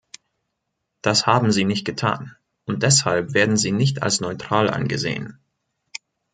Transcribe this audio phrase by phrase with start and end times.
[1.03, 5.37] Das haben Sie nicht getan, und deshalb werden Sie nicht als neutral angesehen.